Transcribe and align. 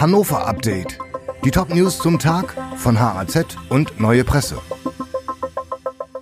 Hannover 0.00 0.46
Update. 0.46 0.96
Die 1.44 1.50
Top-News 1.50 1.98
zum 1.98 2.20
Tag 2.20 2.54
von 2.76 3.00
HAZ 3.00 3.56
und 3.68 3.98
Neue 3.98 4.22
Presse. 4.22 4.60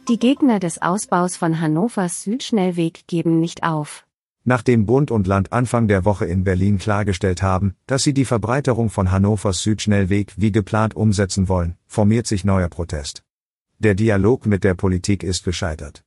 Die 0.09 0.19
Gegner 0.19 0.61
des 0.61 0.81
Ausbaus 0.81 1.37
von 1.37 1.61
Hannovers 1.61 2.23
Südschnellweg 2.23 3.07
geben 3.07 3.39
nicht 3.39 3.65
auf. 3.65 4.07
Nachdem 4.45 4.87
Bund 4.87 5.11
und 5.11 5.27
Land 5.27 5.53
Anfang 5.53 5.89
der 5.89 6.07
Woche 6.07 6.25
in 6.25 6.43
Berlin 6.43 6.79
klargestellt 6.79 7.43
haben, 7.43 7.75
dass 7.87 8.03
sie 8.03 8.15
die 8.15 8.25
Verbreiterung 8.25 8.89
von 8.89 9.11
Hannovers 9.11 9.61
Südschnellweg 9.61 10.33
wie 10.38 10.53
geplant 10.53 10.97
umsetzen 10.97 11.51
wollen, 11.51 11.77
formiert 11.87 12.27
sich 12.27 12.47
neuer 12.47 12.71
Protest. 12.71 13.24
Der 13.79 13.95
Dialog 13.95 14.47
mit 14.47 14.65
der 14.65 14.72
Politik 14.72 15.22
ist 15.22 15.45
gescheitert. 15.45 16.02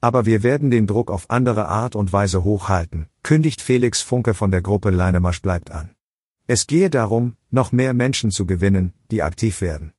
Aber 0.00 0.24
wir 0.24 0.42
werden 0.42 0.70
den 0.70 0.86
Druck 0.86 1.10
auf 1.10 1.28
andere 1.28 1.68
Art 1.68 1.96
und 1.96 2.14
Weise 2.14 2.44
hochhalten, 2.44 3.08
kündigt 3.22 3.60
Felix 3.60 4.00
Funke 4.00 4.32
von 4.32 4.50
der 4.50 4.62
Gruppe 4.62 4.88
Leinemarsch 4.88 5.42
bleibt 5.42 5.70
an. 5.70 5.90
Es 6.52 6.66
gehe 6.66 6.90
darum, 6.90 7.36
noch 7.52 7.70
mehr 7.70 7.94
Menschen 7.94 8.32
zu 8.32 8.44
gewinnen, 8.44 8.92
die 9.12 9.22
aktiv 9.22 9.60
werden. 9.60 9.92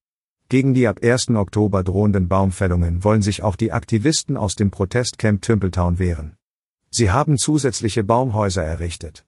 Gegen 0.49 0.73
die 0.73 0.85
ab 0.85 0.99
1. 1.01 1.29
Oktober 1.29 1.81
drohenden 1.81 2.27
Baumfällungen 2.27 3.05
wollen 3.05 3.21
sich 3.21 3.41
auch 3.41 3.55
die 3.55 3.71
Aktivisten 3.71 4.35
aus 4.35 4.55
dem 4.55 4.69
Protestcamp 4.69 5.41
Tümpeltown 5.41 5.97
wehren. 5.97 6.35
Sie 6.89 7.09
haben 7.09 7.37
zusätzliche 7.37 8.03
Baumhäuser 8.03 8.65
errichtet. 8.65 9.25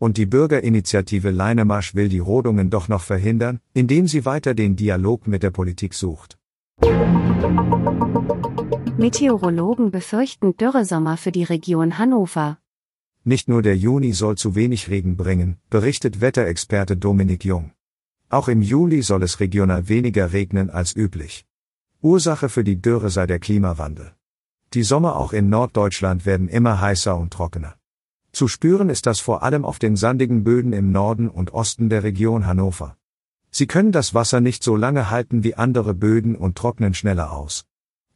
Und 0.00 0.16
die 0.16 0.26
Bürgerinitiative 0.26 1.30
Leinemarsch 1.30 1.94
will 1.94 2.08
die 2.08 2.18
Rodungen 2.18 2.70
doch 2.70 2.88
noch 2.88 3.02
verhindern, 3.02 3.60
indem 3.72 4.08
sie 4.08 4.24
weiter 4.24 4.52
den 4.52 4.74
Dialog 4.74 5.28
mit 5.28 5.44
der 5.44 5.52
Politik 5.52 5.94
sucht. 5.94 6.38
Meteorologen 8.98 9.92
befürchten 9.92 10.56
Dürresommer 10.56 11.18
für 11.18 11.30
die 11.30 11.44
Region 11.44 11.98
Hannover. 11.98 12.58
Nicht 13.26 13.48
nur 13.48 13.62
der 13.62 13.74
Juni 13.74 14.12
soll 14.12 14.36
zu 14.36 14.54
wenig 14.54 14.90
Regen 14.90 15.16
bringen, 15.16 15.56
berichtet 15.70 16.20
Wetterexperte 16.20 16.98
Dominik 16.98 17.42
Jung. 17.42 17.72
Auch 18.28 18.48
im 18.48 18.60
Juli 18.60 19.00
soll 19.00 19.22
es 19.22 19.40
regional 19.40 19.88
weniger 19.88 20.34
regnen 20.34 20.68
als 20.68 20.94
üblich. 20.94 21.46
Ursache 22.02 22.50
für 22.50 22.64
die 22.64 22.82
Dürre 22.82 23.08
sei 23.08 23.26
der 23.26 23.38
Klimawandel. 23.38 24.12
Die 24.74 24.82
Sommer 24.82 25.16
auch 25.16 25.32
in 25.32 25.48
Norddeutschland 25.48 26.26
werden 26.26 26.48
immer 26.48 26.82
heißer 26.82 27.16
und 27.16 27.32
trockener. 27.32 27.76
Zu 28.30 28.46
spüren 28.46 28.90
ist 28.90 29.06
das 29.06 29.20
vor 29.20 29.42
allem 29.42 29.64
auf 29.64 29.78
den 29.78 29.96
sandigen 29.96 30.44
Böden 30.44 30.74
im 30.74 30.92
Norden 30.92 31.30
und 31.30 31.54
Osten 31.54 31.88
der 31.88 32.02
Region 32.02 32.46
Hannover. 32.46 32.98
Sie 33.50 33.66
können 33.66 33.92
das 33.92 34.12
Wasser 34.12 34.42
nicht 34.42 34.62
so 34.62 34.76
lange 34.76 35.08
halten 35.08 35.44
wie 35.44 35.54
andere 35.54 35.94
Böden 35.94 36.36
und 36.36 36.58
trocknen 36.58 36.92
schneller 36.92 37.32
aus. 37.32 37.64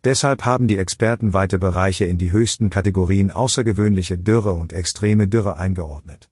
Deshalb 0.04 0.44
haben 0.44 0.68
die 0.68 0.78
Experten 0.78 1.32
weite 1.32 1.58
Bereiche 1.58 2.04
in 2.04 2.18
die 2.18 2.30
höchsten 2.30 2.70
Kategorien 2.70 3.30
außergewöhnliche 3.30 4.16
Dürre 4.16 4.52
und 4.52 4.72
extreme 4.72 5.26
Dürre 5.26 5.56
eingeordnet. 5.56 6.28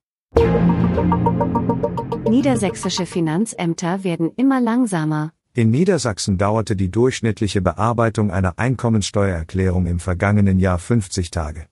Niedersächsische 2.29 3.07
Finanzämter 3.07 4.05
werden 4.05 4.31
immer 4.37 4.61
langsamer. 4.61 5.33
In 5.53 5.71
Niedersachsen 5.71 6.39
dauerte 6.39 6.77
die 6.77 6.91
durchschnittliche 6.91 7.61
Bearbeitung 7.61 8.31
einer 8.31 8.59
Einkommensteuererklärung 8.59 9.87
im 9.87 9.99
vergangenen 9.99 10.61
Jahr 10.61 10.79
50 10.79 11.31
Tage. 11.31 11.67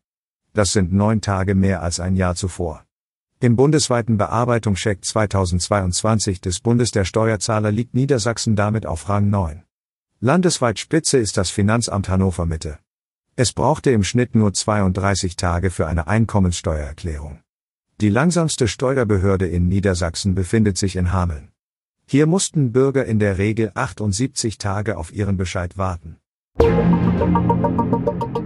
Das 0.53 0.73
sind 0.73 0.93
neun 0.93 1.21
Tage 1.21 1.55
mehr 1.55 1.83
als 1.83 2.01
ein 2.01 2.17
Jahr 2.17 2.35
zuvor. 2.35 2.85
Im 3.41 3.57
bundesweiten 3.57 4.17
Bearbeitungscheck 4.17 5.05
2022 5.05 6.41
des 6.41 6.61
Bundes 6.61 6.93
der 6.93 7.05
Steuerzahler 7.05 7.71
liegt 7.71 7.95
Niedersachsen 7.95 8.57
damit 8.57 8.87
auf 8.87 9.09
Rang 9.09 9.29
9. 9.29 9.65
Landesweit 10.27 10.79
Spitze 10.79 11.19
ist 11.19 11.37
das 11.37 11.51
Finanzamt 11.51 12.09
Hannover 12.09 12.47
Mitte. 12.47 12.79
Es 13.37 13.53
brauchte 13.53 13.91
im 13.91 14.03
Schnitt 14.03 14.35
nur 14.35 14.55
32 14.55 15.37
Tage 15.37 15.69
für 15.69 15.87
eine 15.87 16.07
Einkommenssteuererklärung. 16.07 17.41
Die 18.01 18.09
langsamste 18.09 18.67
Steuerbehörde 18.67 19.47
in 19.47 19.69
Niedersachsen 19.69 20.35
befindet 20.35 20.79
sich 20.79 20.97
in 20.97 21.13
Hameln. 21.13 21.51
Hier 22.07 22.27
mussten 22.27 22.73
Bürger 22.73 23.05
in 23.05 23.19
der 23.19 23.37
Regel 23.37 23.71
78 23.75 24.57
Tage 24.57 24.97
auf 24.97 25.13
ihren 25.13 25.37
Bescheid 25.37 25.77
warten. 25.77 26.17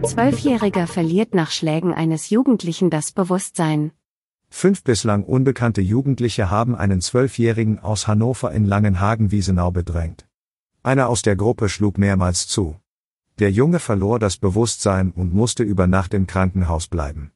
Zwölfjähriger 0.02 0.88
verliert 0.88 1.32
nach 1.32 1.52
Schlägen 1.52 1.94
eines 1.94 2.28
Jugendlichen 2.30 2.90
das 2.90 3.12
Bewusstsein. 3.12 3.92
Fünf 4.50 4.82
bislang 4.82 5.22
unbekannte 5.22 5.80
Jugendliche 5.80 6.50
haben 6.50 6.74
einen 6.74 7.00
Zwölfjährigen 7.00 7.78
aus 7.78 8.08
Hannover 8.08 8.50
in 8.50 8.64
Langenhagen-Wiesenau 8.64 9.70
bedrängt. 9.70 10.27
Einer 10.88 11.10
aus 11.10 11.20
der 11.20 11.36
Gruppe 11.36 11.68
schlug 11.68 11.98
mehrmals 11.98 12.46
zu. 12.46 12.80
Der 13.40 13.50
Junge 13.50 13.78
verlor 13.78 14.18
das 14.18 14.38
Bewusstsein 14.38 15.10
und 15.10 15.34
musste 15.34 15.62
über 15.62 15.86
Nacht 15.86 16.14
im 16.14 16.26
Krankenhaus 16.26 16.86
bleiben. 16.86 17.30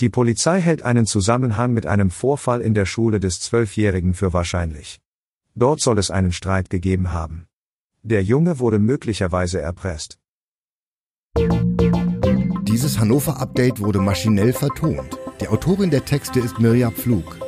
Die 0.00 0.08
Polizei 0.08 0.60
hält 0.60 0.82
einen 0.82 1.06
Zusammenhang 1.06 1.72
mit 1.72 1.86
einem 1.86 2.10
Vorfall 2.10 2.60
in 2.60 2.74
der 2.74 2.86
Schule 2.86 3.20
des 3.20 3.38
Zwölfjährigen 3.38 4.14
für 4.14 4.32
wahrscheinlich. 4.32 4.98
Dort 5.54 5.80
soll 5.80 5.96
es 6.00 6.10
einen 6.10 6.32
Streit 6.32 6.70
gegeben 6.70 7.12
haben. 7.12 7.46
Der 8.02 8.24
Junge 8.24 8.58
wurde 8.58 8.80
möglicherweise 8.80 9.60
erpresst. 9.60 10.18
Dieses 12.62 12.98
Hannover-Update 12.98 13.78
wurde 13.78 14.00
maschinell 14.00 14.52
vertont. 14.52 15.16
Die 15.40 15.46
Autorin 15.46 15.90
der 15.90 16.04
Texte 16.04 16.40
ist 16.40 16.58
Mirja 16.58 16.90
Pflug. 16.90 17.47